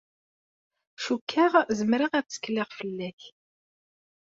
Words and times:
Cukkeɣ 1.03 1.53
zemreɣ 1.79 2.11
ad 2.17 2.25
ttekleɣ 2.27 2.69
fell-ak. 2.77 3.21